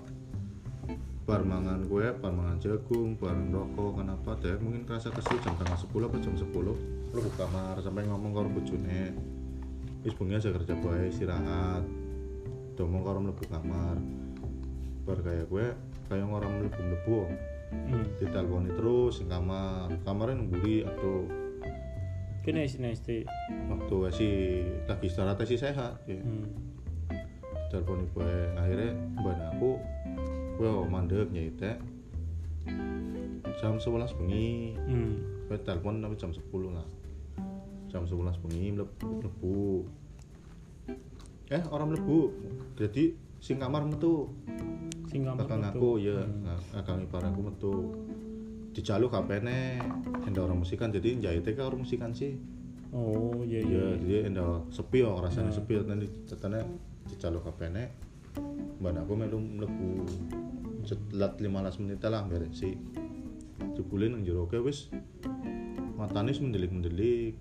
[1.27, 5.75] bar mangan kue, bar mangan jagung, bareng rokok, kenapa deh mungkin kerasa kesel jam tengah
[5.75, 6.79] sepuluh apa jam sepuluh?
[7.11, 9.11] Lu buka kamar sampai ngomong karo bojone.
[10.07, 11.83] Wis bengi aja kerja bae istirahat.
[12.79, 13.99] Domong karo mlebu kamar.
[15.03, 15.67] Bar kayak gue
[16.07, 17.19] kayak orang mlebu mlebu
[17.75, 18.05] hmm.
[18.23, 19.91] diteleponi terus sing kamar.
[20.07, 21.27] Kamarnya nungguri atau
[22.47, 23.27] kene sini sini
[23.67, 24.29] waktu si
[24.87, 26.15] lagi istirahat si sehat ya.
[26.15, 26.47] hmm.
[27.75, 28.23] telepon ibu
[28.55, 29.83] akhirnya mbak aku
[30.57, 31.61] gue mandek nyait
[33.57, 34.77] jam 11 bengi.
[34.77, 35.14] Hmm.
[35.47, 36.42] gue telepon tapi jam 10
[36.75, 36.87] lah.
[37.87, 39.61] Jam 11 bengi mlebu mlebu.
[41.47, 42.21] eh orang mlebu.
[42.75, 44.29] Jadi sing kamar metu.
[45.07, 46.59] Sing kamar kakang aku ya Hmm.
[46.75, 47.75] kakang ipar aku metu.
[48.75, 49.81] Dijaluk HP-ne
[50.27, 52.37] enda orang musikan jadi jahitnya kan orang musikan sih.
[52.92, 55.59] Oh iya iya iya jadi enda sepi oh rasanya Hmm.
[55.62, 55.79] sepi.
[55.81, 56.61] Nanti tetane
[57.07, 58.06] dijaluk HP-ne
[58.81, 60.07] mbak aku melu mlebu
[60.87, 62.77] setelah 15 menit lah beres sih
[63.75, 64.88] jebule nang jero oke wis
[65.96, 67.35] matane mendelik-mendelik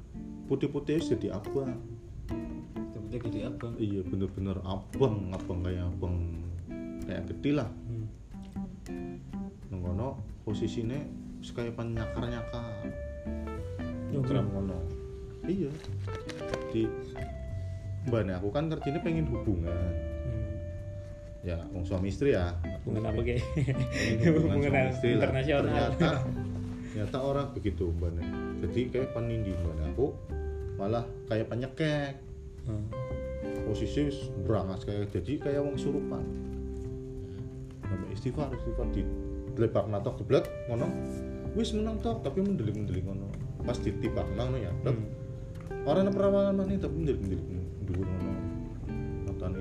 [0.48, 1.78] putih-putih wis jadi abang
[2.96, 3.74] Tapi gede abang.
[3.78, 6.16] iya bener-bener abang abang kayak abang
[7.06, 7.70] kayak gede lah
[8.86, 9.18] Hmm.
[9.72, 10.10] nang kono
[10.44, 11.06] posisine
[11.40, 12.92] wis kayak penyakar-nyakar
[14.16, 14.80] Oh, Gram ngono.
[15.44, 15.68] Iya.
[16.72, 16.88] Di
[18.08, 19.76] mbane aku kan kerjanya pengen hubungan.
[21.46, 22.58] Ya, wong suami istri ya.
[22.82, 23.38] Hubungan apa pengen
[24.18, 24.90] kayak hubungan lah.
[24.98, 26.10] internasional Ternyata
[26.90, 28.24] ternyata orang begitu mbane.
[28.66, 30.08] Jadi kayak penindi mbane aku
[30.82, 32.18] malah kayak penyekek.
[32.66, 32.90] Hmm.
[33.70, 34.10] Posisi
[34.42, 36.26] berangas kayak jadi kayak wong surupan.
[37.86, 39.06] Sampai istighfar, istighfar di
[39.54, 40.90] lebar natok geblek ngono.
[41.54, 43.30] Wis menang tok tapi mendelik-mendelik ngono.
[43.62, 44.74] Pas ditibak nang ya.
[44.82, 45.86] blek, Hmm.
[45.86, 47.42] orang perawanan mana tapi mendelik mendelik
[47.86, 48.34] dulu ngono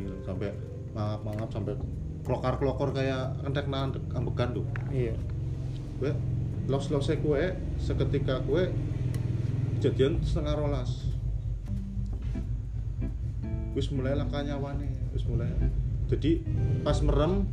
[0.01, 0.49] ilang sampai
[0.95, 1.75] mangap mangap sampai
[2.25, 5.13] klokar klokor kayak entek nang ambekan tuh iya.
[5.99, 6.15] Gue
[6.71, 8.73] los losnya kue seketika kue
[9.77, 11.05] kejadian setengah rolas.
[13.75, 15.51] Wis mulai langkah nyawane wis mulai.
[16.09, 16.41] Jadi
[16.87, 17.45] pas merem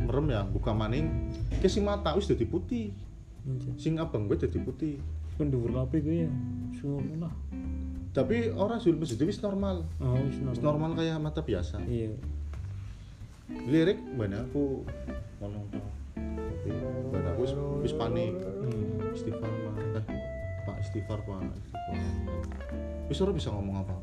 [0.00, 1.28] merem ya buka maning
[1.60, 2.94] ke si mata wis jadi putih.
[3.76, 5.02] Sing abang gue jadi putih.
[5.40, 6.32] Dhuwur kabeh kuwi ya
[7.16, 7.32] lah.
[8.12, 9.88] Tapi orang sudah jadi wis normal.
[10.00, 11.80] Oh wis wis normal kayak mata biasa.
[11.84, 12.16] Iya
[13.70, 14.82] lirik banyak aku
[15.40, 16.68] tapi
[17.12, 17.42] banyak aku
[17.84, 19.14] wis panik hmm.
[19.14, 20.04] istighfar pak eh
[20.66, 22.30] pak istighfar pak istighfar
[23.10, 23.96] wis ora bisa ngomong apa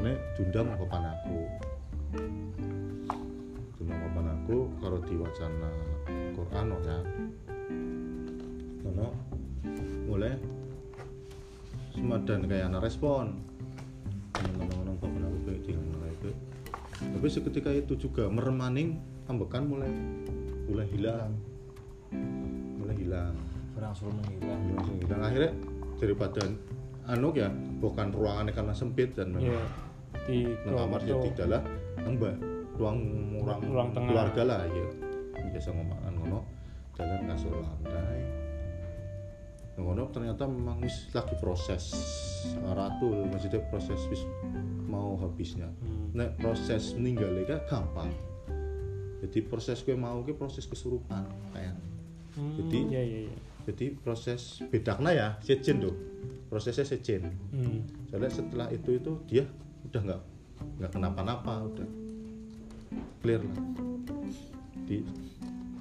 [0.00, 1.40] ini diundang ke panaku
[3.76, 5.70] diundang ke panaku kalau di wacana
[6.32, 6.98] Quran ya
[8.80, 9.06] karena
[10.08, 10.34] mulai
[11.92, 13.44] semadan kayak anak respon
[14.40, 15.72] ngomong-ngomong ke panaku kayak di
[17.10, 19.92] tapi seketika itu juga meremaning ambekan mulai
[20.70, 21.30] mulai hilang.
[22.78, 23.34] Mulai hilang.
[23.74, 24.60] Berangsur menghilang.
[24.74, 25.52] Langsung hilang akhirnya
[26.00, 26.42] daripada
[27.10, 27.50] anu ya
[27.82, 29.88] bukan ruangannya karena sempit dan memang iya
[30.26, 31.62] di nang kamar jadi dalah
[32.06, 32.34] mbak
[32.78, 32.98] ruang
[33.40, 34.86] ruang, Ruang keluarga lah ya
[35.50, 36.40] biasa ngomongan ngono
[36.94, 38.39] dalam kasur lantai
[39.80, 41.88] Nah, ngono ternyata memang lagi proses
[42.68, 44.28] ratul maksudnya proses wis
[44.84, 46.12] mau habisnya Hmm.
[46.12, 48.12] nek proses meninggalnya kan gampang
[49.20, 51.72] jadi proses gue mau ke proses kesurupan kayak
[52.30, 53.36] Hmm, Jadi- iya iya iya.
[53.64, 55.96] jadi proses bedakna ya sejen tuh
[56.46, 57.80] prosesnya sejen Hmm.
[58.06, 59.48] soalnya setelah itu itu dia
[59.88, 60.20] udah nggak
[60.76, 61.88] nggak kenapa-napa udah
[63.18, 63.58] clear lah
[64.84, 65.00] di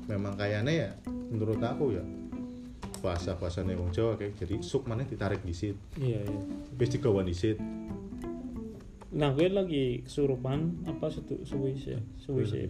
[0.08, 0.90] memang kayaknya ya
[1.28, 2.04] menurut aku ya
[3.00, 6.40] bahasa bahasanya wong Jawa kayak jadi suk mana ditarik di sit Iya iya.
[6.78, 7.60] wis digawan di sit
[9.10, 12.70] Nah, gue lagi kesurupan apa setu suwi sih, suwi sih.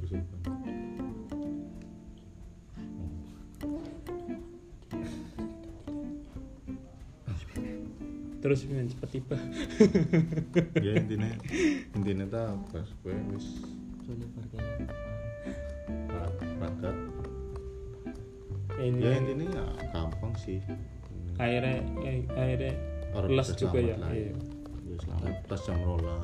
[8.39, 9.35] Terus men cepet tiba.
[10.87, 11.27] ya intinya
[11.91, 13.47] intinya tak pas gue wis
[18.79, 19.03] Ini.
[19.03, 20.57] Ya intinya ya gampang sih
[21.35, 22.73] akhirnya eh, akhirnya
[23.27, 23.95] bisa juga ya.
[23.95, 24.31] lah Iya.
[24.85, 26.23] ya selamat pas jam rolas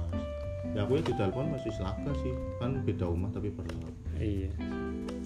[0.71, 4.47] ya aku ya di telepon masih selaka sih kan beda rumah tapi pernah Iya.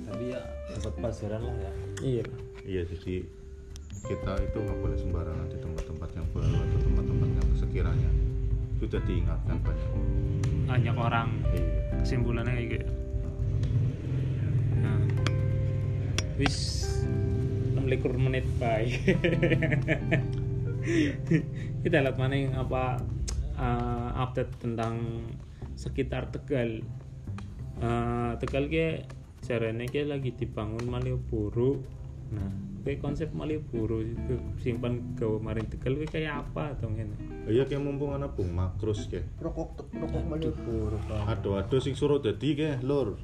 [0.03, 0.41] Tapi ya
[0.73, 1.71] dapat pelajaran lah ya
[2.01, 2.23] Iya.
[2.65, 3.15] Iya jadi
[3.99, 8.09] kita itu nggak boleh sembarangan di tempat-tempat yang baru atau tempat-tempat yang sekiranya
[8.79, 9.89] sudah diingatkan banyak.
[10.65, 11.65] Banyak orang Iya.
[11.99, 12.91] kesimpulannya kayak gitu.
[14.79, 14.99] Nah.
[16.39, 16.78] Wis
[17.97, 18.85] 26 menit bye.
[21.83, 23.01] Kita lihat mana yang apa
[23.57, 25.25] uh, update tentang
[25.73, 26.85] sekitar Tegal.
[27.79, 29.07] Uh, Tegal ke
[29.43, 31.79] jarene ke lagi dibangun Malioboro.
[32.29, 32.51] Nah,
[32.85, 37.15] kayak konsep Malioboro itu simpan gawe marin Tegal kuwi kayak apa atau ngene?
[37.49, 39.23] Iya kayak mumpung anak bung makrus ke.
[39.39, 43.17] rokok rokok Malioboro Aduh aduh sing suruh jadi ke lur.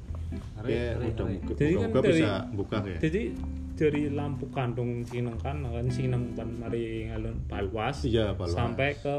[0.64, 2.98] Kayak udah buka, kan bisa buka ya.
[2.98, 3.22] Jadi
[3.76, 8.56] dari lampu kandung Sineng kan kan Sineng kan mari alun Balwas Iya, Balwas.
[8.56, 9.16] sampai ke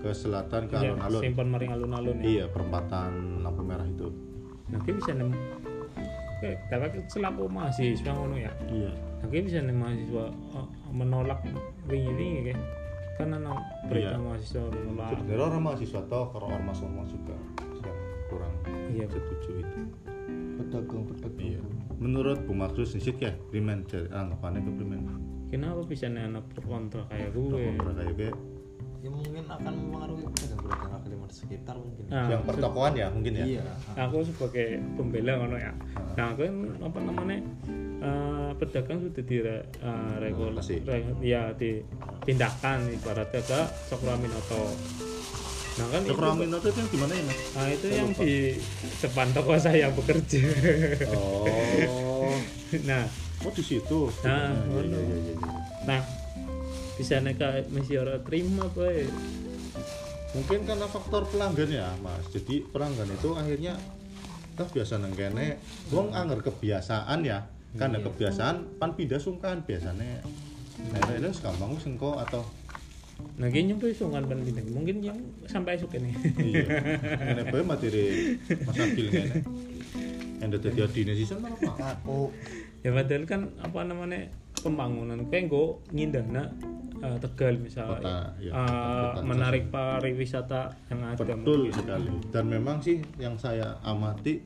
[0.00, 1.20] Ke selatan ke ya, alun-alun.
[1.20, 2.24] simpan mari alun-alun ya.
[2.24, 3.10] Iya perempatan
[3.42, 4.08] lampu merah itu.
[4.70, 5.28] Kita bisa nem
[6.40, 8.48] Oke, tapi selaku mahasiswa ngono ya.
[8.64, 8.88] Iya.
[9.20, 11.44] Kita bisa nem mahasiswa eh, menolak
[11.84, 12.60] wingi-wingi kayak
[13.18, 13.52] kan ana
[13.84, 14.24] berita Iya.
[14.24, 15.20] mahasiswa menolak.
[15.20, 17.36] Sebenarnya orang mahasiswa toh kalau ormas ormas juga
[18.30, 18.54] kurang
[18.88, 19.04] Iya.
[19.04, 19.80] setuju itu.
[20.70, 21.60] Pedagang pedagang Iya.
[21.98, 25.00] Menurut Bu Makrus nisit ya, primen dari anggapannya ke primen.
[25.50, 27.58] Kenapa bisa nih anak pro kontra kayak gue?
[27.74, 28.30] Kontra kayak gue.
[29.00, 33.32] Ya mungkin akan mempengaruhi pedagang-pedagang kaki lima di sekitar mungkin Nah, yang pertokoan ya mungkin
[33.32, 33.44] ya.
[33.48, 33.62] Iya
[33.96, 35.72] aku sebagai pembela ngono ya.
[36.20, 36.40] Nah, aku
[36.84, 37.38] apa namanya
[38.00, 40.84] eh, pedagang sudah di uh, Relokasi.
[41.24, 44.62] ya dipindahkan ibaratnya ke Cokroaminoto.
[45.80, 47.38] Nah kan itu, itu yang gimana ya mas?
[47.56, 48.32] nah itu yang di
[49.00, 50.40] depan toko saya bekerja.
[51.16, 52.36] Oh,
[52.88, 53.08] nah,
[53.40, 54.12] oh di situ.
[54.20, 54.98] Nah, iya, ngono.
[55.00, 55.50] iya, iya, iya.
[55.88, 56.00] nah
[57.00, 59.08] bisa neka mesti orang terima boy.
[60.36, 62.28] Mungkin karena faktor pelanggan ya mas.
[62.28, 63.80] Jadi pelanggan itu akhirnya
[64.52, 65.56] kita biasa neng kene,
[65.88, 67.48] wong anger kebiasaan ya.
[67.80, 70.20] Kan ada kebiasaan, pan pindah sungkan biasanya.
[70.90, 72.44] Nah, ini gampang wis engko atau
[73.36, 74.64] Nah kayaknya tuh sungan ban pindah.
[74.70, 76.10] Mungkin yang sampai esok ini.
[76.40, 76.66] iya.
[77.36, 79.38] Ini bae materi Mas Agil ngene.
[80.40, 81.76] Yang dadi adine sisan malah Pak.
[82.00, 82.32] aku
[82.80, 84.24] ya padahal kan apa namanya
[84.56, 86.48] pembangunan kayak gue ngindahna
[87.00, 91.76] eh, Tegal misalnya Kota, ya, kota menarik pariwisata yang ada Betul mungkin.
[91.76, 92.08] sekali.
[92.32, 94.40] Dan memang sih yang saya amati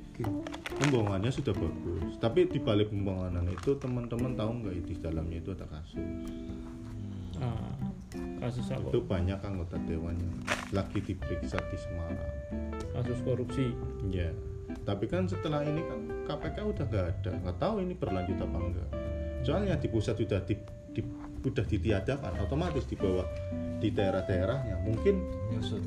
[0.78, 2.18] pembangunannya sudah bagus.
[2.18, 5.98] Tapi di balik pembangunan itu teman-teman tahu nggak di dalamnya itu ada kasus.
[7.38, 7.70] Ah,
[8.38, 10.34] kasus apa Itu banyak anggota dewan yang
[10.70, 12.18] lagi diperiksa di Semarang.
[12.92, 13.74] kasus korupsi
[14.06, 14.30] Iya.
[14.84, 18.88] Tapi kan setelah ini kan KPK udah nggak ada, nggak tahu ini berlanjut apa enggak.
[19.44, 20.56] Soalnya di pusat sudah di,
[20.92, 23.24] di- udah ditiadakan, otomatis dibawa
[23.78, 24.76] di daerah-daerahnya.
[24.82, 25.14] Mungkin
[25.52, 25.82] Nyusut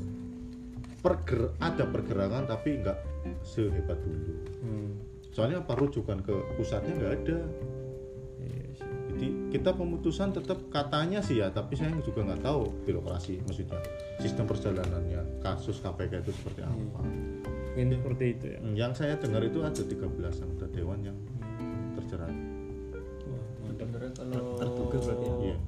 [0.98, 2.98] perger ada pergerakan tapi nggak
[3.46, 4.34] sehebat dulu.
[4.62, 4.90] hmm.
[5.30, 7.38] Soalnya apa rujukan ke pusatnya nggak ada.
[9.18, 9.26] Iya.
[9.34, 13.82] Jadi kita pemutusan tetap katanya sih ya, tapi saya juga nggak tahu birokrasi, maksudnya
[14.22, 17.02] sistem perjalanannya kasus KPK itu seperti apa.
[17.78, 21.18] mungkin seperti itu ya Yang saya dengar itu ada 13 anggota dewan yang
[21.94, 22.34] terjerat.
[23.78, 25.34] Sebenarnya kalau Terduga berarti ya?
[25.38, 25.58] Iya.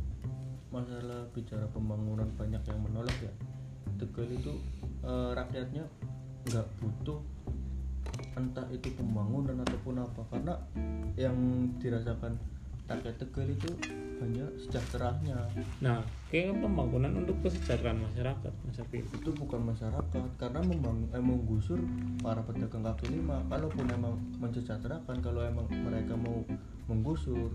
[0.71, 3.35] masalah bicara pembangunan banyak yang menolak ya
[3.99, 4.55] Tegal itu
[5.03, 5.83] eh, rakyatnya
[6.47, 7.19] nggak butuh
[8.39, 10.55] entah itu pembangunan ataupun apa karena
[11.19, 11.37] yang
[11.83, 12.39] dirasakan
[12.91, 13.71] rakyat Tegal itu
[14.21, 15.39] hanya sejahteranya
[15.81, 21.81] nah kayak pembangunan untuk kesejahteraan masyarakat mas itu bukan masyarakat karena membangun eh, menggusur
[22.21, 23.43] para pedagang kaki lima.
[23.49, 26.43] Kalaupun emang mensejahterakan kalau emang mereka mau
[26.91, 27.51] menggusur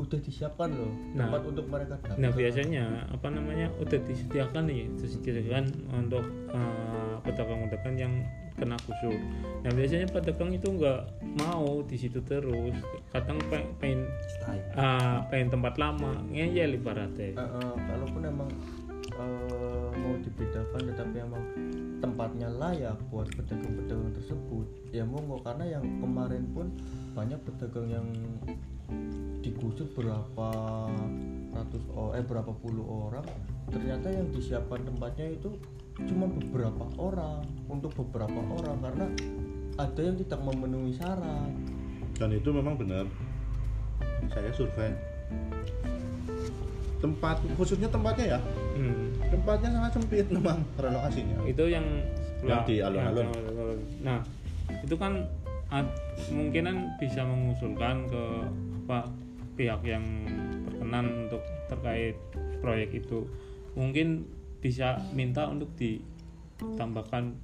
[0.00, 1.28] udah disiapkan loh Nah.
[1.28, 7.96] tempat untuk mereka datang Nah biasanya apa namanya udah disediakan nih, disediakan untuk eh, pedagang-pedagang
[8.00, 8.14] yang
[8.58, 9.14] kena kusur.
[9.62, 11.00] Nah biasanya pedagang itu nggak
[11.38, 12.74] mau di situ terus,
[13.14, 14.08] kadang pe- pengen
[14.74, 17.34] ah, pengen tempat lama, ngeyel ibaratnya.
[17.34, 18.50] Eh, eh, kalaupun emang
[19.14, 21.44] eh, mau dibedakan tetapi emang
[22.00, 26.72] tempatnya layak buat pedagang-pedagang tersebut ya monggo karena yang kemarin pun
[27.12, 28.08] banyak pedagang yang
[29.44, 30.48] digusur berapa
[31.52, 33.26] ratus oh, eh berapa puluh orang
[33.68, 35.54] ternyata yang disiapkan tempatnya itu
[36.08, 39.06] cuma beberapa orang untuk beberapa orang karena
[39.80, 41.52] ada yang tidak memenuhi syarat.
[42.20, 43.08] Dan itu memang benar.
[44.28, 44.92] Saya survei.
[47.00, 48.40] Tempat khususnya tempatnya ya?
[48.76, 49.12] Hmm.
[49.30, 51.36] tempatnya sangat sempit memang relokasinya.
[51.48, 51.86] Itu yang
[52.40, 53.28] Yang di alun-alun.
[54.00, 54.20] Nah
[54.84, 55.28] itu kan
[56.28, 58.24] kemungkinan bisa mengusulkan ke
[58.88, 59.06] apa
[59.54, 60.04] pihak yang
[60.66, 62.16] berkenan untuk terkait
[62.60, 63.28] proyek itu.
[63.78, 64.26] Mungkin
[64.60, 67.34] bisa minta untuk ditambahkan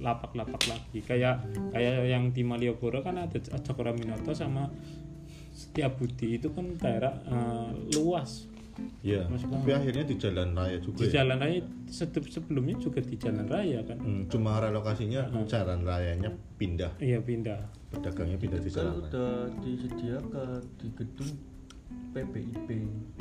[0.00, 1.00] lapak-lapak lagi.
[1.04, 4.68] Kayak kayak yang di Malioboro kan ada Cakra Minoto sama
[5.52, 8.48] Setiabudi itu kan daerah eh, luas.
[9.04, 11.20] Ya Mas tapi akhirnya di jalan raya juga di ya?
[11.20, 14.00] jalan raya sedep- sebelumnya juga di jalan raya kan.
[14.00, 16.96] Hmm, cuma relokasinya jalan rayanya pindah.
[16.96, 17.60] Iya pindah.
[17.92, 19.08] Pedagangnya pindah di jalan raya.
[19.12, 21.32] udah disediakan di gedung
[22.10, 22.68] PPIP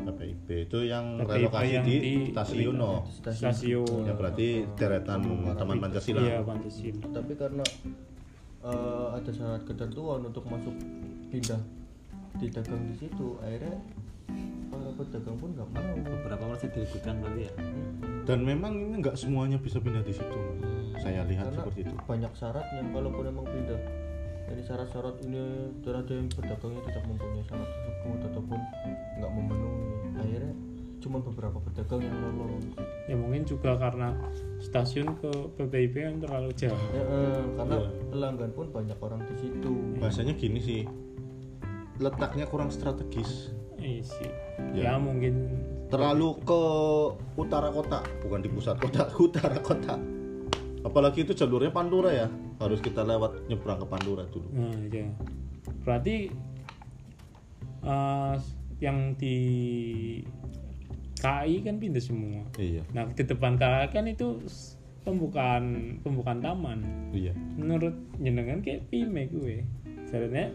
[0.01, 2.73] PPIP itu yang PPIP relokasi yang di di- stasiun.
[2.73, 4.01] No stasiun.
[4.09, 5.21] Ya berarti deretan
[5.53, 6.19] Taman Pancasila.
[6.25, 7.05] iya Pancasila.
[7.13, 7.65] Tapi karena
[8.65, 10.73] eh, ada syarat ketentuan untuk masuk
[11.29, 11.61] pindah
[12.41, 13.77] di dagang di situ akhirnya
[14.73, 15.93] para pedagang pun nggak mau.
[16.01, 17.53] Beberapa masih diributkan berarti ya.
[18.25, 20.39] Dan memang ini nggak semuanya bisa pindah di situ.
[20.97, 21.93] Saya lihat karena seperti itu.
[22.09, 23.79] banyak syaratnya kalaupun emang pindah
[24.49, 28.59] jadi syarat-syarat ini dan ada yang pedagangnya tidak mempunyai syarat tersebut ataupun
[29.21, 29.85] nggak memenuhi.
[30.17, 30.53] Akhirnya
[30.99, 32.65] cuma beberapa pedagang yang lolos.
[33.07, 34.11] Ya mungkin juga karena
[34.59, 36.81] stasiun ke PPIP kan terlalu jauh.
[36.91, 37.89] Ya, eh, karena Iya.
[38.11, 39.73] pelanggan pun banyak orang di situ.
[40.01, 40.81] Bahasanya gini sih.
[42.03, 43.53] Letaknya kurang strategis.
[43.79, 44.31] Iya sih.
[44.75, 44.91] Ya.
[44.91, 45.55] ya mungkin
[45.89, 46.61] terlalu ke
[47.39, 49.97] utara kota bukan di pusat kota utara kota
[50.89, 52.27] apalagi itu jalurnya Pantura ya.
[52.57, 54.49] Harus kita lewat nyebrang ke Pantura dulu.
[54.49, 55.05] Nah ya
[55.85, 56.33] berarti
[57.85, 58.35] eh,
[58.81, 59.37] yang di
[61.19, 62.41] KI kan pindah semua.
[62.57, 62.83] Iya.
[62.91, 64.41] Nah di depan KI kan itu
[65.05, 66.79] pembukaan pembukaan taman.
[67.13, 67.37] Iya.
[67.55, 69.63] Menurut jenengan kayak pime gue
[70.09, 70.49] sebenarnya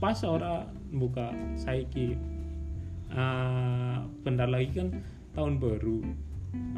[0.00, 1.28] pas ora buka
[1.60, 2.16] saiki
[3.10, 5.02] Ah, bentar lagi kan
[5.34, 5.98] tahun baru.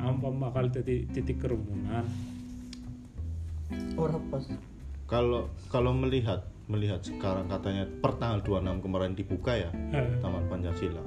[0.01, 2.09] Apa bakal jadi titik kerumunan
[3.97, 4.45] orang pas.
[5.09, 9.71] Kalau kalau melihat melihat sekarang katanya per tanggal 26 kemarin dibuka ya
[10.23, 11.05] Taman Pancasila.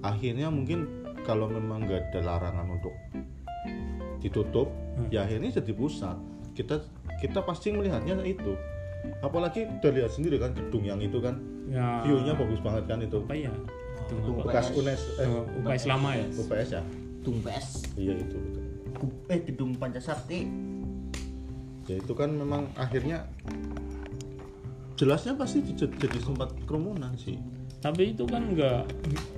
[0.00, 0.86] Akhirnya mungkin
[1.26, 2.94] kalau memang nggak ada larangan untuk
[4.22, 4.70] ditutup
[5.12, 6.16] ya akhirnya jadi pusat.
[6.56, 6.80] Kita
[7.20, 8.56] kita pasti melihatnya itu.
[9.22, 11.38] Apalagi udah lihat sendiri kan gedung yang itu kan.
[11.68, 12.00] Ya.
[12.06, 13.20] View-nya bagus banget kan itu.
[13.20, 13.52] Apa ya?
[14.08, 14.40] Apa?
[14.40, 15.28] bekas UNES eh,
[15.60, 16.26] UPS lama ya?
[16.32, 16.82] UPS ya?
[17.28, 18.38] Tumpes iya itu
[19.28, 20.48] eh gedung Pancasakti
[21.88, 23.24] ya itu kan memang akhirnya
[24.98, 27.38] jelasnya pasti jadi, tempat kerumunan sih.
[27.78, 28.90] Tapi itu kan enggak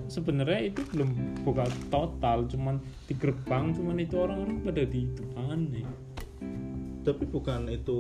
[0.08, 1.12] sebenarnya itu belum
[1.44, 5.84] buka total cuman di gerbang cuman itu orang-orang pada di depan nih
[7.00, 7.98] tapi bukan itu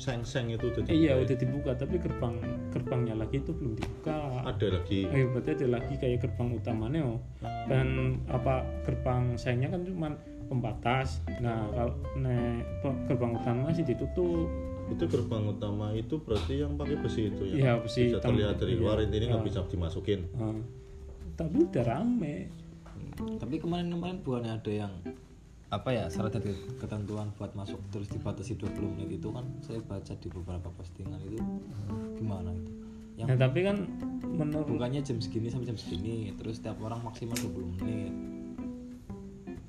[0.00, 1.20] seng-seng itu udah iya ya?
[1.20, 2.40] udah dibuka tapi gerbang
[2.72, 4.16] gerbangnya lagi itu belum dibuka.
[4.48, 5.04] Ada lagi?
[5.12, 7.20] Eh, berarti ada lagi kayak gerbang utamanya oh.
[7.68, 10.08] dan apa gerbang sayangnya kan cuma
[10.50, 11.22] pembatas.
[11.38, 14.50] Nah kalau nek pe- gerbang utama masih ditutup.
[14.90, 17.54] Itu gerbang utama itu berarti yang pakai besi itu ya?
[17.54, 18.28] Iya, besi bisa hitam.
[18.28, 18.80] terlihat dari Iya.
[18.82, 19.46] luar ini nggak Ah.
[19.46, 20.20] bisa dimasukin.
[20.34, 20.58] Nah,
[21.32, 22.50] tapi udah rame.
[23.38, 24.92] Tapi kemarin-kemarin bukannya ada yang
[25.68, 26.42] apa ya syarat dan
[26.76, 31.38] ketentuan buat masuk terus dibatasi 20 menit itu kan saya baca di beberapa postingan itu.
[32.16, 32.72] Gimana itu?
[33.14, 33.76] Yang nah tapi kan
[34.24, 38.10] menurut bukannya jam segini sampai jam segini terus setiap orang maksimal 20 menit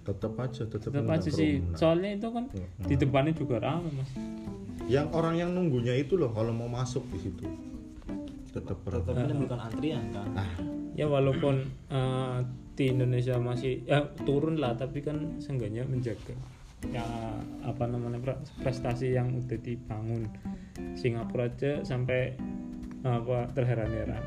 [0.02, 1.62] tetap aja tetap tetap aja sih.
[1.62, 1.78] kerumunan.
[1.78, 2.68] soalnya itu kan Iya.
[2.84, 4.10] di depannya juga rame mas.
[4.86, 7.46] Yang orang yang nunggunya itu loh kalau mau masuk di situ.
[8.52, 9.24] Tetap tetap ramai.
[9.24, 10.28] menimbulkan antrian kan?
[10.92, 12.38] Ya walaupun eh,
[12.74, 16.34] di Indonesia masih ya turun lah tapi kan seenggaknya menjaga
[16.90, 17.06] ya
[17.62, 20.26] apa namanya pre- prestasi yang udah dibangun.
[20.98, 22.34] Singapura aja sampai
[23.02, 24.24] apa terheran-heran.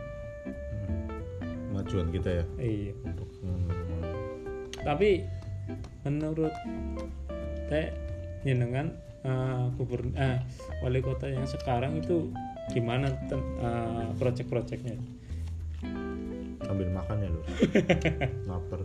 [1.68, 2.44] Kemajuan kita ya?
[2.57, 2.92] Iya.
[3.03, 3.68] Untuk hmm,
[4.80, 5.26] tapi
[6.05, 6.52] menurut
[7.72, 7.88] teh
[8.44, 8.92] jenengan
[9.24, 10.38] eh, gubernur eh,
[10.84, 12.28] wali kota yang sekarang itu
[12.72, 14.96] gimana ten- eh, proyek-proyeknya
[16.64, 17.40] Ambil makan ya lu.
[18.48, 18.80] Lapar.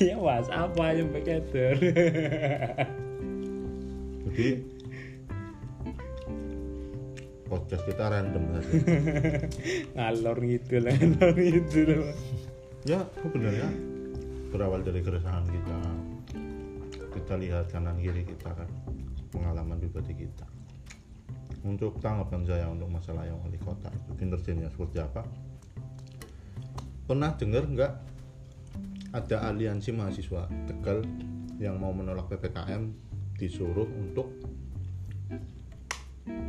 [0.00, 1.76] Iya mas, apa yang beketer?
[4.24, 4.48] Jadi
[7.48, 8.70] podcast kita random saja.
[9.96, 12.16] Ngalor gitu lah, ngalor gitu lah.
[12.88, 13.68] Ya sebenarnya
[14.48, 15.78] berawal dari keresahan kita.
[17.12, 18.68] Kita lihat kanan kiri kita kan
[19.28, 20.46] pengalaman pribadi kita.
[21.66, 25.26] Untuk tanggapan saya untuk masalah yang wali kota itu kinerjanya seperti apa?
[27.04, 27.92] Pernah dengar nggak
[29.16, 31.00] ada aliansi mahasiswa Tegal
[31.56, 32.88] yang mau menolak PPKM
[33.36, 34.32] disuruh untuk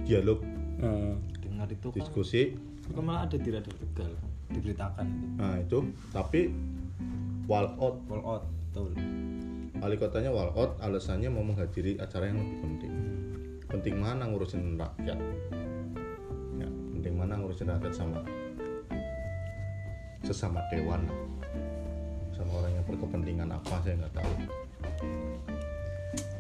[0.05, 0.39] dialog?
[0.79, 2.55] Eh, dengar itu kan diskusi.
[2.55, 5.27] Itu kan malah ada di radio tegal kan diberitakan itu.
[5.35, 5.79] Nah itu.
[6.13, 6.41] Tapi
[7.49, 8.93] walkout all out betul.
[9.81, 12.93] Wali kotanya walkout alasannya mau menghadiri acara yang lebih penting.
[13.65, 15.17] Penting mana ngurusin rakyat?
[16.61, 18.21] Ya penting mana ngurusin rakyat sama
[20.21, 21.09] sesama dewan?
[22.37, 24.33] Sama orang yang berkepentingan apa saya nggak tahu.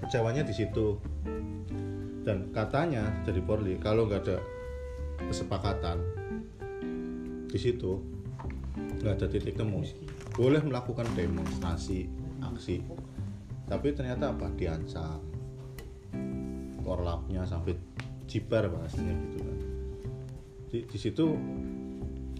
[0.05, 1.01] Kecewanya di situ.
[2.21, 4.37] Dan katanya dari Polri kalau nggak ada
[5.25, 5.97] kesepakatan
[7.49, 7.97] di situ
[9.01, 9.81] nggak ada titik temu
[10.33, 12.07] boleh melakukan demonstrasi
[12.39, 12.81] aksi.
[13.65, 14.49] Tapi ternyata apa?
[14.53, 15.21] Diancam.
[16.81, 17.77] Korlapnya sampai
[18.25, 19.57] jibar bahasanya gitu kan.
[20.69, 21.25] Di, di situ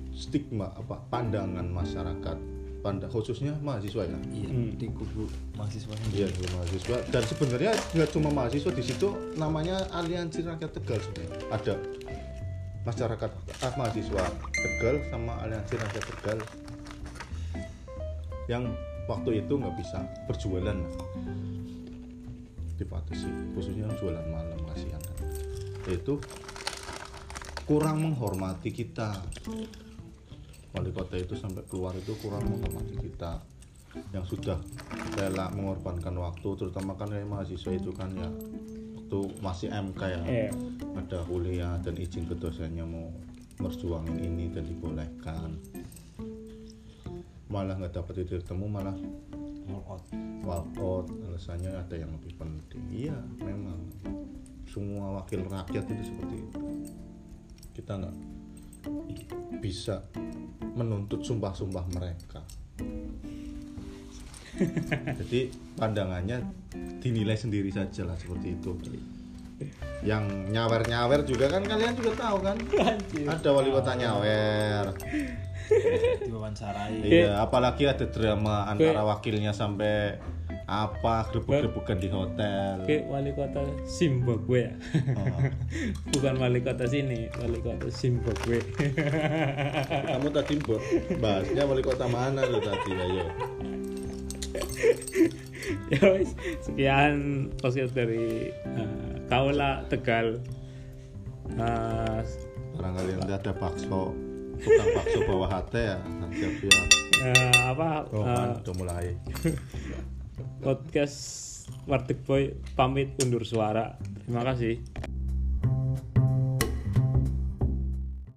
[0.10, 0.98] stigma apa?
[1.10, 2.38] Pandangan masyarakat
[2.80, 4.18] panda khususnya mahasiswa ya?
[4.32, 4.72] Iya Hmm.
[4.80, 5.28] di kubu
[5.60, 6.98] mahasiswanya Iya, dulu mahasiswa.
[7.12, 11.38] Dan sebenarnya nggak cuma mahasiswa di situ, namanya Aliansi Rakyat Tegal sebenarnya.
[11.52, 11.76] Ada
[12.88, 13.32] masyarakat
[13.68, 14.24] ah, mahasiswa
[14.56, 16.40] Tegal sama Aliansi Rakyat Tegal
[18.50, 18.66] yang
[19.06, 20.95] waktu itu nggak bisa berjualan lah.
[22.80, 23.28] dibatasi,
[23.60, 25.28] khususnya yang jualan malam kasihan kan.
[25.91, 26.16] Itu
[27.68, 29.20] kurang menghormati kita.
[30.72, 33.43] Wali kota itu sampai keluar itu kurang menghormati kita
[34.16, 34.62] yang sudah
[35.18, 38.30] rela mengorbankan waktu terutama kan kayak mahasiswa itu kan ya
[38.95, 40.52] waktu masih MK ya Iya.
[40.93, 43.10] ada kuliah dan izin ke dosennya mau
[43.58, 45.58] merjuangin ini dan dibolehkan
[47.50, 48.93] malah nggak dapat titik temu malah
[49.70, 50.04] all out.
[50.45, 51.06] walk out.
[51.30, 52.84] Alasannya ada yang lebih penting.
[52.89, 53.89] Iya memang.
[54.70, 56.60] Semua wakil rakyat itu seperti itu.
[57.74, 58.16] Kita nggak
[59.66, 60.06] bisa
[60.78, 62.45] menuntut sumpah-sumpah mereka.
[65.20, 66.45] Jadi pandangannya
[67.02, 68.78] dinilai sendiri saja lah seperti itu.
[70.06, 72.58] Yang nyawer-nyawer juga kan kalian juga tahu kan?
[73.26, 74.86] Ada wali kota nyawer
[76.26, 80.17] diwawancarai iya apalagi ada drama antara wakilnya sampai
[80.70, 84.74] apa grebek-grebekan di hotel Oke, wali kota Zimbabwe ya.
[85.17, 85.41] Oh.
[86.13, 88.61] Bukan wali kota sini, wali kota Zimbabwe.
[90.13, 90.55] kamu tadi
[91.17, 93.26] bahasnya wali kota mana lu tadi ayo
[95.93, 100.38] ya wis, sekian podcast dari eh, Kaula Tegal.
[101.57, 102.22] Eh,
[102.78, 104.13] barangkali nanti ada bakso
[104.60, 105.97] tukang bakso bawah hati ya
[106.36, 106.86] siap siap
[107.24, 109.07] eh, apa oh kan udah mulai
[110.60, 111.49] podcast
[111.86, 113.97] Warteg Boy pamit undur suara.
[114.26, 114.82] Terima kasih.